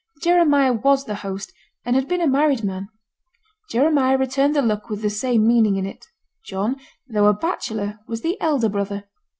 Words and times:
Jeremiah 0.23 0.73
was 0.73 1.05
the 1.05 1.13
host, 1.13 1.53
and 1.85 1.95
had 1.95 2.07
been 2.07 2.21
a 2.21 2.27
married 2.27 2.63
man. 2.63 2.89
Jeremiah 3.69 4.17
returned 4.17 4.55
the 4.55 4.61
look 4.63 4.89
with 4.89 5.03
the 5.03 5.11
same 5.11 5.45
meaning 5.47 5.75
in 5.75 5.85
it. 5.85 6.07
John, 6.43 6.77
though 7.07 7.27
a 7.27 7.33
bachelor, 7.35 7.99
was 8.07 8.21
the 8.23 8.41
elder 8.41 8.67
brother. 8.69 9.05